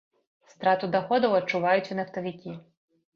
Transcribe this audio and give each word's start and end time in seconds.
Страту 0.53 0.87
даходаў 0.95 1.35
адчуваюць 1.39 1.91
і 1.91 1.99
нафтавікі. 1.99 2.55